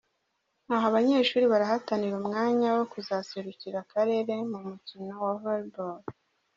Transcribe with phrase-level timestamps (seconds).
[0.73, 6.01] Aha abanyeshuri barahatanira umwanya wo kuzaserukira akarere mu mukino wa volleyball.